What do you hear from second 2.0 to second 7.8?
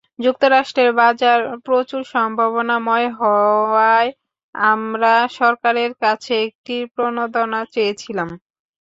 সম্ভাবনাময় হওয়ায় আমরা সরকারের কাছে একটি প্রণোদনা